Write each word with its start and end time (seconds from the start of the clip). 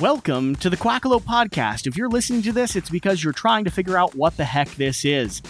Welcome 0.00 0.56
to 0.56 0.68
the 0.68 0.76
Quackalope 0.76 1.22
Podcast. 1.22 1.86
If 1.86 1.96
you're 1.96 2.10
listening 2.10 2.42
to 2.42 2.52
this, 2.52 2.76
it's 2.76 2.90
because 2.90 3.24
you're 3.24 3.32
trying 3.32 3.64
to 3.64 3.70
figure 3.70 3.96
out 3.96 4.14
what 4.14 4.36
the 4.36 4.44
heck 4.44 4.68
this 4.72 5.06
is. 5.06 5.40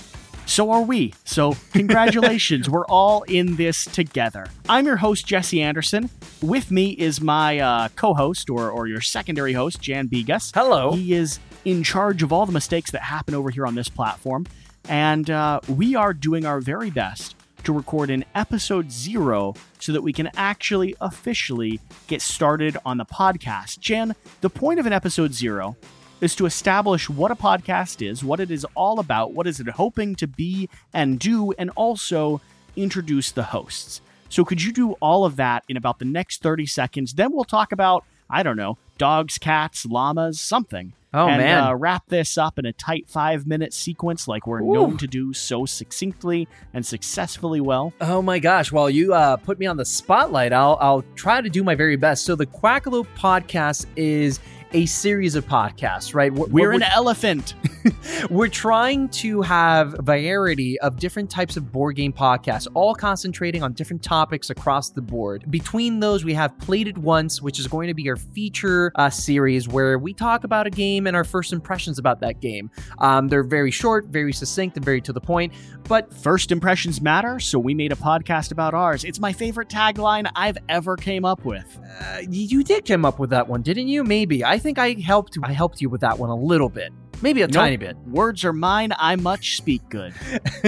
So 0.47 0.71
are 0.71 0.83
we. 0.83 1.15
So, 1.25 1.57
congratulations. 1.73 2.71
We're 2.71 2.87
all 2.87 3.23
in 3.23 3.57
this 3.57 3.85
together. 3.87 4.47
I'm 4.69 4.87
your 4.87 4.99
host, 4.99 5.27
Jesse 5.27 5.61
Anderson. 5.61 6.11
With 6.43 6.71
me 6.71 6.91
is 6.91 7.21
my 7.21 7.59
uh, 7.59 7.89
co 7.97 8.15
host, 8.15 8.49
or, 8.49 8.71
or 8.71 8.87
your 8.87 9.01
secondary 9.01 9.53
host, 9.53 9.81
Jan 9.81 10.07
Bigas. 10.07 10.53
Hello. 10.55 10.93
He 10.93 11.13
is 11.13 11.41
in 11.65 11.83
charge 11.83 12.23
of 12.23 12.33
all 12.33 12.47
the 12.47 12.53
mistakes 12.53 12.93
that 12.93 13.03
happen 13.03 13.35
over 13.35 13.51
here 13.51 13.67
on 13.67 13.75
this 13.75 13.89
platform. 13.89 14.47
And 14.89 15.29
uh, 15.29 15.59
we 15.69 15.97
are 15.97 16.15
doing 16.15 16.47
our 16.47 16.61
very 16.61 16.91
best 16.91 17.36
to 17.67 17.73
record 17.73 18.11
an 18.11 18.25
episode 18.35 18.91
zero 18.93 19.53
so 19.81 19.93
that 19.93 20.03
we 20.03 20.13
can 20.13 20.31
actually 20.37 20.95
officially 21.01 21.81
get 22.07 22.23
started 22.23 22.77
on 22.87 22.97
the 22.97 23.05
podcast. 23.05 23.81
Jan, 23.81 24.15
the 24.41 24.49
point 24.49 24.79
of 24.79 24.87
an 24.87 24.93
episode 24.93 25.35
zero 25.35 25.77
is 26.21 26.37
to 26.37 26.47
establish 26.47 27.11
what 27.11 27.33
a 27.33 27.35
podcast 27.35 28.09
is, 28.09 28.23
what 28.23 28.39
it 28.39 28.53
is 28.53 28.65
all 28.77 29.01
about, 29.01 29.33
what 29.33 29.49
is 29.49 29.59
it 29.59 29.69
hoping 29.69 30.15
to 30.15 30.29
be 30.29 30.69
and 30.95 31.19
do, 31.19 31.53
and 31.59 31.71
also 31.75 32.41
introduce 32.77 33.33
the 33.33 33.43
hosts. 33.43 34.01
So 34.29 34.45
could 34.45 34.63
you 34.63 34.73
do 34.73 34.93
all 34.93 35.25
of 35.25 35.37
that 35.37 35.65
in 35.69 35.77
about 35.77 35.99
the 35.99 36.05
next 36.05 36.43
30 36.43 36.67
seconds? 36.67 37.15
Then 37.15 37.33
we'll 37.33 37.45
talk 37.45 37.73
about, 37.73 38.05
I 38.31 38.45
don't 38.45 38.57
know, 38.57 38.79
dogs, 38.99 39.39
cats, 39.39 39.87
llamas, 39.87 40.41
something. 40.41 40.93
Oh, 41.15 41.29
and, 41.29 41.43
man. 41.43 41.65
Uh, 41.65 41.75
wrap 41.75 42.09
this 42.09 42.37
up 42.37 42.59
in 42.59 42.67
a 42.67 42.75
tight 42.75 43.09
five 43.09 43.47
minute 43.47 43.73
sequence 43.73 44.29
like 44.29 44.47
we're 44.47 44.61
Ooh. 44.61 44.75
known 44.75 44.97
to 44.99 45.07
do 45.07 45.33
so 45.33 45.65
succinctly 45.65 46.47
and 46.75 46.85
successfully 46.85 47.61
well. 47.61 47.95
Oh 48.03 48.21
my 48.21 48.39
gosh! 48.39 48.71
Well, 48.71 48.91
you 48.91 49.15
uh, 49.15 49.37
put 49.37 49.59
me 49.59 49.65
on 49.65 49.79
the 49.79 49.85
spotlight. 49.85 50.53
I'll 50.53 50.77
I'll 50.79 51.05
try 51.15 51.41
to 51.41 51.49
do 51.49 51.65
my 51.65 51.75
very 51.75 51.97
best. 51.97 52.27
So 52.27 52.37
the 52.37 52.47
Quackalope 52.47 53.07
podcast 53.17 53.87
is 53.97 54.41
a 54.73 54.85
series 54.87 55.35
of 55.37 55.47
podcasts, 55.47 56.15
right? 56.15 56.33
We're, 56.33 56.49
We're 56.49 56.73
an 56.73 56.83
elephant. 56.83 57.55
we're 58.31 58.49
trying 58.49 59.09
to 59.11 59.41
have 59.43 59.95
variety 60.01 60.79
of 60.81 60.99
different 60.99 61.31
types 61.31 61.57
of 61.57 61.71
board 61.73 61.97
game 61.97 62.13
podcasts, 62.13 62.67
all 62.75 62.95
concentrating 62.95 63.63
on 63.63 63.73
different 63.73 64.03
topics 64.03 64.51
across 64.51 64.91
the 64.91 65.01
board. 65.01 65.51
Between 65.51 66.01
those, 66.01 66.25
we 66.25 66.35
have 66.35 66.59
Played 66.59 66.99
Once, 66.99 67.41
which 67.41 67.59
is 67.59 67.67
going 67.69 67.89
to 67.89 67.95
be 67.95 68.09
our 68.09 68.17
feature 68.17 68.86
uh, 68.95 69.11
series 69.11 69.69
where 69.69 69.99
we 69.99 70.13
talk 70.13 70.45
about 70.45 70.67
a 70.67 70.71
game 70.71 71.07
and 71.07 71.17
our 71.17 71.25
first 71.25 71.53
impressions 71.53 71.99
about 71.99 72.21
that 72.21 72.41
game. 72.41 72.71
Um, 72.99 73.29
they're 73.29 73.43
very 73.43 73.71
short, 73.71 74.07
very 74.07 74.33
succinct, 74.33 74.77
and 74.77 74.85
very 74.85 75.01
to 75.03 75.13
the 75.13 75.21
point. 75.21 75.53
But 75.89 76.13
First 76.15 76.51
impressions 76.51 77.01
matter, 77.01 77.39
so 77.39 77.59
we 77.59 77.75
made 77.75 77.93
a 77.93 77.97
podcast 77.97 78.51
about 78.51 78.75
ours. 78.75 79.05
It's 79.05 79.21
my 79.21 79.33
favorite 79.33 79.69
tagline 79.69 80.29
I've 80.35 80.59
ever 80.69 80.97
came 80.97 81.25
up 81.25 81.45
with. 81.45 81.79
uh, 82.01 82.23
you 82.29 82.63
did 82.65 82.85
come 82.87 83.05
up 83.05 83.19
with 83.19 83.31
that 83.31 83.47
one, 83.49 83.63
didn't 83.63 83.89
you? 83.89 84.03
Maybe. 84.05 84.45
I 84.45 84.59
think 84.59 84.79
I 84.79 84.93
helped. 84.95 85.37
I 85.43 85.53
helped 85.53 85.81
you 85.81 85.89
with 85.89 86.01
that 86.01 86.19
one 86.19 86.31
a 86.31 86.35
little 86.35 86.69
bit, 86.69 86.93
maybe 87.23 87.43
a 87.43 87.47
Nope. 87.47 87.55
tiny 87.55 87.77
bit. 87.77 87.97
Words 88.09 88.45
are 88.45 88.53
mine, 88.53 88.93
I 88.99 89.15
much 89.17 89.57
speak 89.57 89.83
good. 89.89 90.13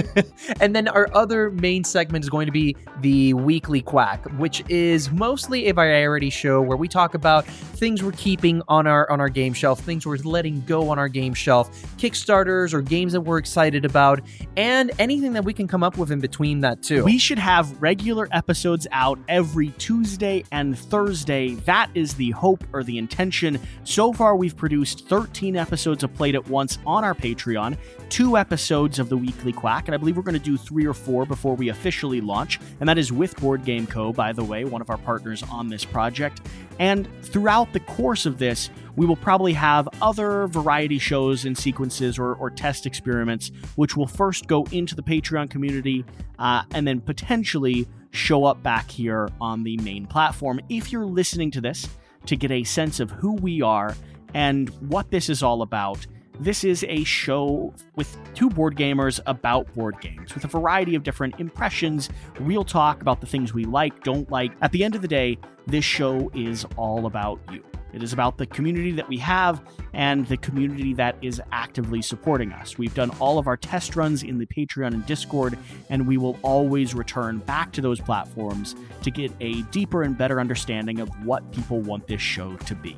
and 0.60 0.74
then 0.74 0.88
our 0.88 1.08
other 1.14 1.50
main 1.50 1.84
segment 1.84 2.24
is 2.24 2.30
going 2.30 2.46
to 2.46 2.52
be 2.52 2.76
the 3.00 3.34
weekly 3.34 3.80
quack, 3.80 4.24
which 4.38 4.62
is 4.68 5.10
mostly 5.10 5.66
a 5.68 5.74
variety 5.74 6.30
show 6.30 6.60
where 6.62 6.76
we 6.76 6.88
talk 6.88 7.14
about 7.14 7.46
things 7.78 8.02
we're 8.02 8.12
keeping 8.12 8.60
on 8.68 8.86
our 8.86 9.10
on 9.10 9.20
our 9.20 9.28
game 9.28 9.52
shelf, 9.52 9.80
things 9.80 10.04
we're 10.04 10.16
letting 10.18 10.60
go 10.62 10.90
on 10.90 10.98
our 10.98 11.08
game 11.08 11.32
shelf, 11.32 11.70
Kickstarters 11.96 12.74
or 12.74 12.82
games 12.82 13.12
that 13.12 13.20
we're 13.20 13.38
excited 13.38 13.84
about, 13.84 14.20
and 14.56 14.90
anything 14.98 15.32
that 15.32 15.44
we 15.44 15.52
can 15.52 15.68
come 15.68 15.82
up 15.82 15.96
with 15.96 16.10
in 16.10 16.20
between 16.20 16.60
that 16.60 16.82
too. 16.82 17.04
We 17.04 17.18
should 17.18 17.38
have 17.38 17.80
regular 17.80 18.28
episodes 18.32 18.86
out 18.90 19.18
every 19.28 19.68
Tuesday 19.78 20.44
and 20.50 20.76
Thursday. 20.78 21.54
That 21.54 21.90
is 21.94 22.14
the 22.14 22.30
hope 22.32 22.64
or 22.72 22.82
the 22.82 22.98
intention. 22.98 23.60
So 23.84 24.12
far, 24.12 24.36
we've 24.36 24.56
produced 24.56 25.08
13 25.08 25.56
episodes 25.56 26.02
of 26.02 26.12
Played 26.14 26.34
at 26.34 26.48
Once 26.48 26.78
on 26.86 27.04
our 27.04 27.14
Patreon, 27.14 27.76
two 28.08 28.36
episodes 28.36 28.98
of 28.98 29.08
the 29.08 29.16
Weekly 29.16 29.52
Quack, 29.52 29.86
and 29.86 29.94
I 29.94 29.98
believe 29.98 30.16
we're 30.16 30.22
going 30.22 30.34
to 30.34 30.40
do 30.40 30.56
three 30.56 30.86
or 30.86 30.94
four 30.94 31.24
before 31.26 31.54
we 31.54 31.68
officially 31.68 32.20
launch. 32.20 32.58
And 32.80 32.88
that 32.88 32.98
is 32.98 33.12
with 33.12 33.36
Board 33.36 33.64
Game 33.64 33.86
Co., 33.86 34.12
by 34.12 34.32
the 34.32 34.44
way, 34.44 34.64
one 34.64 34.80
of 34.80 34.90
our 34.90 34.98
partners 34.98 35.42
on 35.44 35.68
this 35.68 35.84
project. 35.84 36.40
And 36.78 37.08
throughout 37.22 37.67
the 37.72 37.80
course 37.80 38.26
of 38.26 38.38
this, 38.38 38.70
we 38.96 39.06
will 39.06 39.16
probably 39.16 39.52
have 39.52 39.88
other 40.00 40.46
variety 40.46 40.98
shows 40.98 41.44
and 41.44 41.56
sequences 41.56 42.18
or, 42.18 42.34
or 42.34 42.50
test 42.50 42.86
experiments, 42.86 43.50
which 43.76 43.96
will 43.96 44.06
first 44.06 44.46
go 44.46 44.64
into 44.72 44.94
the 44.94 45.02
Patreon 45.02 45.50
community 45.50 46.04
uh, 46.38 46.62
and 46.72 46.86
then 46.86 47.00
potentially 47.00 47.86
show 48.10 48.44
up 48.44 48.62
back 48.62 48.90
here 48.90 49.28
on 49.40 49.62
the 49.62 49.76
main 49.78 50.06
platform. 50.06 50.60
If 50.68 50.90
you're 50.92 51.06
listening 51.06 51.50
to 51.52 51.60
this 51.60 51.88
to 52.26 52.36
get 52.36 52.50
a 52.50 52.64
sense 52.64 53.00
of 53.00 53.10
who 53.10 53.34
we 53.34 53.62
are 53.62 53.94
and 54.34 54.68
what 54.88 55.10
this 55.10 55.28
is 55.28 55.42
all 55.42 55.62
about, 55.62 56.06
this 56.40 56.64
is 56.64 56.84
a 56.88 57.04
show 57.04 57.74
with 57.96 58.16
two 58.34 58.48
board 58.48 58.76
gamers 58.76 59.20
about 59.26 59.72
board 59.74 60.00
games, 60.00 60.34
with 60.34 60.44
a 60.44 60.48
variety 60.48 60.94
of 60.94 61.02
different 61.02 61.38
impressions, 61.38 62.08
real 62.40 62.64
talk 62.64 63.02
about 63.02 63.20
the 63.20 63.26
things 63.26 63.52
we 63.52 63.64
like, 63.64 64.04
don't 64.04 64.30
like. 64.30 64.52
At 64.62 64.72
the 64.72 64.84
end 64.84 64.94
of 64.94 65.02
the 65.02 65.08
day, 65.08 65.38
this 65.66 65.84
show 65.84 66.30
is 66.34 66.64
all 66.76 67.06
about 67.06 67.40
you. 67.50 67.62
It 67.92 68.02
is 68.02 68.12
about 68.12 68.36
the 68.36 68.46
community 68.46 68.92
that 68.92 69.08
we 69.08 69.16
have 69.18 69.62
and 69.94 70.26
the 70.26 70.36
community 70.36 70.92
that 70.94 71.16
is 71.22 71.40
actively 71.52 72.02
supporting 72.02 72.52
us. 72.52 72.76
We've 72.76 72.94
done 72.94 73.10
all 73.18 73.38
of 73.38 73.46
our 73.46 73.56
test 73.56 73.96
runs 73.96 74.22
in 74.22 74.38
the 74.38 74.46
Patreon 74.46 74.88
and 74.88 75.06
Discord, 75.06 75.58
and 75.88 76.06
we 76.06 76.18
will 76.18 76.38
always 76.42 76.94
return 76.94 77.38
back 77.38 77.72
to 77.72 77.80
those 77.80 78.00
platforms 78.00 78.76
to 79.02 79.10
get 79.10 79.32
a 79.40 79.62
deeper 79.62 80.02
and 80.02 80.16
better 80.16 80.38
understanding 80.38 81.00
of 81.00 81.08
what 81.24 81.50
people 81.50 81.80
want 81.80 82.06
this 82.06 82.20
show 82.20 82.56
to 82.56 82.74
be. 82.74 82.96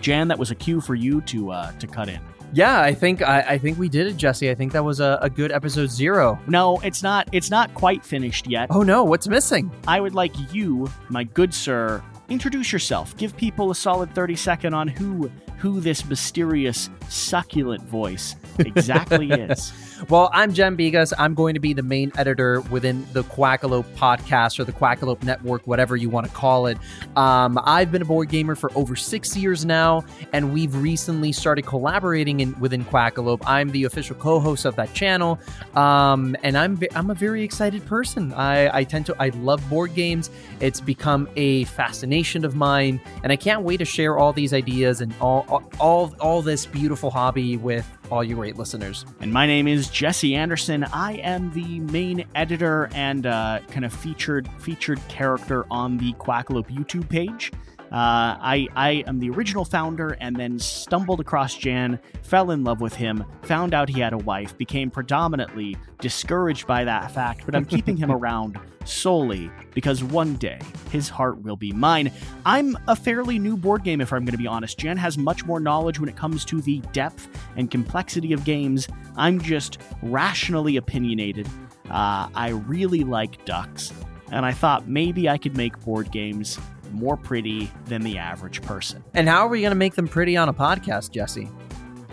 Jan, 0.00 0.28
that 0.28 0.38
was 0.38 0.50
a 0.50 0.54
cue 0.54 0.80
for 0.80 0.94
you 0.94 1.20
to 1.22 1.50
uh, 1.52 1.72
to 1.72 1.86
cut 1.86 2.08
in. 2.08 2.20
yeah, 2.52 2.80
I 2.80 2.92
think 2.94 3.22
I, 3.22 3.40
I 3.40 3.58
think 3.58 3.78
we 3.78 3.88
did 3.88 4.06
it, 4.06 4.16
Jesse. 4.16 4.50
I 4.50 4.54
think 4.54 4.72
that 4.72 4.84
was 4.84 5.00
a, 5.00 5.18
a 5.22 5.30
good 5.30 5.52
episode 5.52 5.90
zero. 5.90 6.38
No, 6.46 6.78
it's 6.80 7.02
not. 7.02 7.28
It's 7.32 7.50
not 7.50 7.72
quite 7.74 8.04
finished 8.04 8.46
yet. 8.48 8.68
Oh 8.70 8.82
no, 8.82 9.04
what's 9.04 9.28
missing? 9.28 9.70
I 9.86 10.00
would 10.00 10.14
like 10.14 10.32
you, 10.52 10.90
my 11.08 11.24
good 11.24 11.52
sir, 11.54 12.02
introduce 12.28 12.72
yourself. 12.72 13.16
Give 13.16 13.36
people 13.36 13.70
a 13.70 13.74
solid 13.74 14.14
30 14.14 14.36
second 14.36 14.74
on 14.74 14.88
who 14.88 15.30
who 15.60 15.78
this 15.78 16.06
mysterious 16.06 16.88
succulent 17.10 17.82
voice 17.82 18.34
exactly 18.58 19.30
is. 19.30 19.72
Well, 20.08 20.30
I'm 20.32 20.54
Jen 20.54 20.78
Bigas. 20.78 21.12
I'm 21.18 21.34
going 21.34 21.54
to 21.54 21.60
be 21.60 21.74
the 21.74 21.82
main 21.82 22.10
editor 22.16 22.62
within 22.62 23.06
the 23.12 23.22
Quackalope 23.22 23.84
podcast 23.96 24.58
or 24.58 24.64
the 24.64 24.72
Quackalope 24.72 25.22
network, 25.22 25.66
whatever 25.66 25.94
you 25.94 26.08
want 26.08 26.26
to 26.26 26.32
call 26.32 26.66
it. 26.66 26.78
Um, 27.16 27.60
I've 27.64 27.92
been 27.92 28.00
a 28.00 28.06
board 28.06 28.30
gamer 28.30 28.54
for 28.54 28.72
over 28.74 28.96
six 28.96 29.36
years 29.36 29.66
now, 29.66 30.04
and 30.32 30.54
we've 30.54 30.74
recently 30.74 31.32
started 31.32 31.66
collaborating 31.66 32.40
in, 32.40 32.58
within 32.58 32.84
Quackalope. 32.84 33.42
I'm 33.44 33.70
the 33.70 33.84
official 33.84 34.16
co-host 34.16 34.64
of 34.64 34.76
that 34.76 34.94
channel, 34.94 35.38
um, 35.74 36.34
and 36.42 36.56
I'm 36.56 36.80
I'm 36.94 37.10
a 37.10 37.14
very 37.14 37.42
excited 37.42 37.84
person. 37.84 38.32
I, 38.32 38.78
I 38.78 38.84
tend 38.84 39.04
to 39.06 39.16
I 39.18 39.28
love 39.28 39.68
board 39.68 39.94
games. 39.94 40.30
It's 40.60 40.80
become 40.80 41.28
a 41.36 41.64
fascination 41.64 42.46
of 42.46 42.56
mine, 42.56 43.00
and 43.22 43.32
I 43.32 43.36
can't 43.36 43.62
wait 43.62 43.78
to 43.78 43.84
share 43.84 44.18
all 44.18 44.32
these 44.32 44.54
ideas 44.54 45.02
and 45.02 45.12
all 45.20 45.44
all 45.50 46.14
all, 46.20 46.42
this 46.42 46.64
beautiful 46.64 47.10
hobby 47.10 47.56
with 47.56 47.86
all 48.10 48.24
you 48.24 48.36
great 48.36 48.56
listeners. 48.56 49.04
And 49.20 49.32
my 49.32 49.46
name 49.46 49.68
is 49.68 49.88
Jesse 49.88 50.34
Anderson. 50.34 50.84
I 50.84 51.14
am 51.14 51.52
the 51.52 51.80
main 51.80 52.24
editor 52.34 52.88
and 52.94 53.26
uh, 53.26 53.60
kind 53.68 53.84
of 53.84 53.92
featured 53.92 54.48
featured 54.58 55.00
character 55.08 55.66
on 55.70 55.98
the 55.98 56.12
Quackalope 56.14 56.68
YouTube 56.68 57.08
page. 57.08 57.52
Uh, 57.90 58.38
I 58.40 58.68
I 58.76 58.90
am 59.08 59.18
the 59.18 59.30
original 59.30 59.64
founder, 59.64 60.16
and 60.20 60.36
then 60.36 60.60
stumbled 60.60 61.18
across 61.18 61.56
Jan, 61.56 61.98
fell 62.22 62.52
in 62.52 62.62
love 62.62 62.80
with 62.80 62.94
him, 62.94 63.24
found 63.42 63.74
out 63.74 63.88
he 63.88 63.98
had 63.98 64.12
a 64.12 64.18
wife, 64.18 64.56
became 64.56 64.92
predominantly 64.92 65.76
discouraged 66.00 66.68
by 66.68 66.84
that 66.84 67.10
fact. 67.10 67.44
But 67.44 67.56
I'm 67.56 67.64
keeping 67.64 67.96
him 67.96 68.12
around 68.12 68.58
solely 68.84 69.50
because 69.74 70.04
one 70.04 70.34
day 70.36 70.60
his 70.90 71.08
heart 71.08 71.42
will 71.42 71.56
be 71.56 71.72
mine. 71.72 72.12
I'm 72.46 72.78
a 72.86 72.94
fairly 72.94 73.40
new 73.40 73.56
board 73.56 73.82
game, 73.82 74.00
if 74.00 74.12
I'm 74.12 74.24
going 74.24 74.32
to 74.32 74.38
be 74.38 74.46
honest. 74.46 74.78
Jan 74.78 74.96
has 74.96 75.18
much 75.18 75.44
more 75.44 75.58
knowledge 75.58 75.98
when 75.98 76.08
it 76.08 76.16
comes 76.16 76.44
to 76.46 76.60
the 76.60 76.78
depth 76.92 77.28
and 77.56 77.70
complexity 77.70 78.32
of 78.32 78.44
games. 78.44 78.88
I'm 79.16 79.40
just 79.40 79.78
rationally 80.00 80.76
opinionated. 80.76 81.48
Uh, 81.90 82.28
I 82.36 82.50
really 82.68 83.02
like 83.02 83.44
ducks, 83.44 83.92
and 84.30 84.46
I 84.46 84.52
thought 84.52 84.88
maybe 84.88 85.28
I 85.28 85.38
could 85.38 85.56
make 85.56 85.78
board 85.80 86.12
games 86.12 86.56
more 86.92 87.16
pretty 87.16 87.70
than 87.86 88.02
the 88.02 88.18
average 88.18 88.62
person. 88.62 89.02
And 89.14 89.28
how 89.28 89.46
are 89.46 89.48
we 89.48 89.60
going 89.60 89.70
to 89.72 89.76
make 89.76 89.94
them 89.94 90.08
pretty 90.08 90.36
on 90.36 90.48
a 90.48 90.54
podcast, 90.54 91.10
Jesse? 91.10 91.48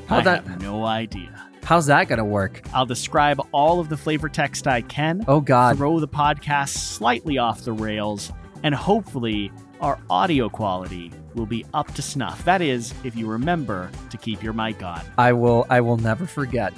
I 0.09 0.21
that? 0.21 0.45
have 0.47 0.61
no 0.61 0.85
idea. 0.85 1.33
How's 1.63 1.87
that 1.87 2.07
going 2.07 2.19
to 2.19 2.25
work? 2.25 2.61
I'll 2.73 2.85
describe 2.85 3.41
all 3.51 3.79
of 3.81 3.89
the 3.89 3.97
flavor 3.97 4.29
text 4.29 4.67
I 4.67 4.81
can, 4.81 5.25
Oh 5.27 5.41
God! 5.41 5.75
throw 5.75 5.99
the 5.99 6.07
podcast 6.07 6.69
slightly 6.69 7.37
off 7.37 7.63
the 7.63 7.73
rails, 7.73 8.31
and 8.63 8.73
hopefully 8.73 9.51
our 9.81 9.99
audio 10.09 10.47
quality 10.47 11.11
will 11.35 11.45
be 11.45 11.65
up 11.73 11.93
to 11.95 12.01
snuff. 12.01 12.43
That 12.45 12.61
is, 12.61 12.93
if 13.03 13.15
you 13.17 13.27
remember 13.27 13.91
to 14.09 14.17
keep 14.17 14.41
your 14.41 14.53
mic 14.53 14.81
on. 14.81 15.01
I 15.17 15.33
will. 15.33 15.67
I 15.69 15.81
will 15.81 15.97
never 15.97 16.25
forget. 16.25 16.73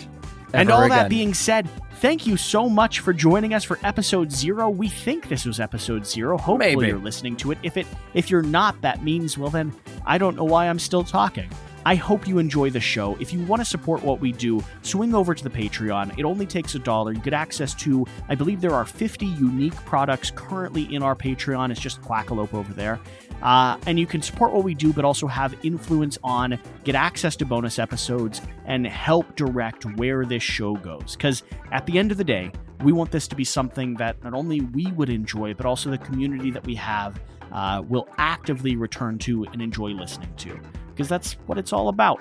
And 0.53 0.71
all 0.71 0.83
again. 0.83 0.97
that 0.97 1.09
being 1.09 1.33
said, 1.33 1.69
thank 1.95 2.25
you 2.25 2.37
so 2.37 2.69
much 2.69 2.99
for 3.01 3.13
joining 3.13 3.53
us 3.53 3.63
for 3.63 3.77
episode 3.83 4.31
zero. 4.31 4.69
We 4.69 4.89
think 4.89 5.29
this 5.29 5.45
was 5.45 5.59
episode 5.59 6.05
zero. 6.05 6.37
Hopefully 6.37 6.75
Maybe. 6.75 6.87
you're 6.87 6.97
listening 6.97 7.35
to 7.37 7.51
it. 7.51 7.57
If 7.63 7.77
it 7.77 7.87
if 8.13 8.29
you're 8.29 8.41
not, 8.41 8.79
that 8.81 9.03
means 9.03 9.37
well 9.37 9.49
then 9.49 9.73
I 10.05 10.17
don't 10.17 10.35
know 10.35 10.45
why 10.45 10.67
I'm 10.67 10.79
still 10.79 11.03
talking. 11.03 11.49
I 11.85 11.95
hope 11.95 12.27
you 12.27 12.39
enjoy 12.39 12.69
the 12.69 12.79
show. 12.79 13.15
If 13.19 13.31
you 13.31 13.41
want 13.45 13.61
to 13.61 13.65
support 13.65 14.03
what 14.03 14.19
we 14.19 14.31
do, 14.31 14.63
swing 14.81 15.15
over 15.15 15.33
to 15.33 15.43
the 15.43 15.49
Patreon. 15.49 16.17
It 16.19 16.25
only 16.25 16.45
takes 16.45 16.75
a 16.75 16.79
dollar. 16.79 17.13
You 17.13 17.19
get 17.19 17.33
access 17.33 17.73
to, 17.75 18.05
I 18.27 18.35
believe 18.35 18.59
there 18.59 18.73
are 18.73 18.85
50 18.85 19.25
unique 19.25 19.75
products 19.85 20.31
currently 20.35 20.93
in 20.93 21.01
our 21.01 21.15
Patreon. 21.15 21.71
It's 21.71 21.79
just 21.79 22.01
Quackalope 22.01 22.53
over 22.53 22.73
there. 22.73 22.99
Uh, 23.41 23.77
and 23.85 23.97
you 23.97 24.05
can 24.05 24.21
support 24.21 24.51
what 24.51 24.63
we 24.63 24.73
do, 24.73 24.91
but 24.91 25.05
also 25.05 25.25
have 25.25 25.55
influence 25.63 26.17
on, 26.23 26.59
get 26.83 26.95
access 26.95 27.35
to 27.37 27.45
bonus 27.45 27.79
episodes, 27.79 28.41
and 28.65 28.85
help 28.85 29.35
direct 29.35 29.85
where 29.97 30.25
this 30.25 30.43
show 30.43 30.75
goes. 30.75 31.15
Because 31.15 31.43
at 31.71 31.85
the 31.85 31.97
end 31.97 32.11
of 32.11 32.17
the 32.17 32.23
day, 32.23 32.51
we 32.83 32.91
want 32.91 33.11
this 33.11 33.27
to 33.29 33.35
be 33.35 33.45
something 33.45 33.93
that 33.95 34.21
not 34.23 34.33
only 34.33 34.61
we 34.61 34.87
would 34.93 35.09
enjoy, 35.09 35.53
but 35.53 35.65
also 35.65 35.89
the 35.89 35.97
community 35.97 36.51
that 36.51 36.65
we 36.65 36.75
have 36.75 37.19
uh, 37.51 37.81
will 37.87 38.07
actively 38.17 38.75
return 38.75 39.17
to 39.19 39.43
and 39.45 39.61
enjoy 39.61 39.89
listening 39.91 40.33
to. 40.37 40.59
Because 40.89 41.07
that's 41.09 41.33
what 41.47 41.57
it's 41.57 41.71
all 41.73 41.87
about. 41.89 42.19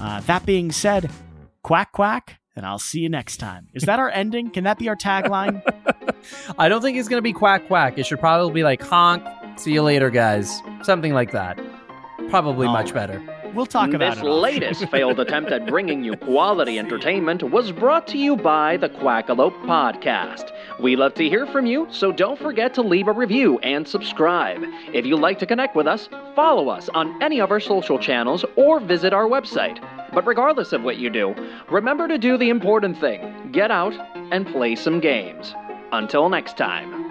Uh, 0.00 0.20
that 0.22 0.44
being 0.46 0.70
said, 0.72 1.10
quack 1.62 1.92
quack, 1.92 2.38
and 2.56 2.66
I'll 2.66 2.78
see 2.78 3.00
you 3.00 3.08
next 3.08 3.38
time. 3.38 3.68
Is 3.74 3.84
that 3.84 3.98
our 3.98 4.10
ending? 4.14 4.50
Can 4.50 4.64
that 4.64 4.78
be 4.78 4.88
our 4.88 4.96
tagline? 4.96 5.62
I 6.58 6.68
don't 6.68 6.82
think 6.82 6.96
it's 6.98 7.08
gonna 7.08 7.22
be 7.22 7.32
quack 7.32 7.66
quack. 7.66 7.98
It 7.98 8.06
should 8.06 8.20
probably 8.20 8.52
be 8.52 8.62
like 8.62 8.82
honk. 8.82 9.24
See 9.58 9.72
you 9.72 9.82
later, 9.82 10.10
guys. 10.10 10.60
Something 10.82 11.12
like 11.14 11.32
that. 11.32 11.58
Probably 12.30 12.66
Oh. 12.66 12.72
much 12.72 12.92
better. 12.94 13.22
We'll 13.54 13.66
talk 13.66 13.92
about 13.92 14.14
this 14.14 14.24
it. 14.24 14.28
off. 14.28 14.40
latest 14.40 14.88
failed 14.90 15.20
attempt 15.20 15.50
at 15.52 15.66
bringing 15.66 16.02
you 16.02 16.16
quality 16.16 16.78
entertainment 16.78 17.42
was 17.42 17.70
brought 17.70 18.06
to 18.08 18.18
you 18.18 18.34
by 18.36 18.78
the 18.78 18.88
Quackalope 18.88 19.60
Podcast. 19.66 20.50
We 20.80 20.96
love 20.96 21.12
to 21.14 21.28
hear 21.28 21.46
from 21.46 21.66
you, 21.66 21.86
so 21.90 22.12
don't 22.12 22.38
forget 22.38 22.72
to 22.74 22.82
leave 22.82 23.08
a 23.08 23.12
review 23.12 23.58
and 23.58 23.86
subscribe. 23.86 24.64
If 24.94 25.04
you'd 25.04 25.20
like 25.20 25.38
to 25.40 25.46
connect 25.46 25.76
with 25.76 25.86
us, 25.86 26.08
follow 26.34 26.70
us 26.70 26.88
on 26.94 27.22
any 27.22 27.40
of 27.40 27.50
our 27.50 27.60
social 27.60 27.98
channels 27.98 28.44
or 28.56 28.80
visit 28.80 29.12
our 29.12 29.28
website. 29.28 29.78
But 30.14 30.26
regardless 30.26 30.72
of 30.72 30.82
what 30.82 30.96
you 30.96 31.10
do, 31.10 31.34
remember 31.70 32.08
to 32.08 32.16
do 32.16 32.38
the 32.38 32.48
important 32.48 32.98
thing 32.98 33.50
get 33.52 33.70
out 33.70 33.92
and 34.32 34.46
play 34.46 34.74
some 34.74 34.98
games. 34.98 35.54
Until 35.92 36.30
next 36.30 36.56
time. 36.56 37.01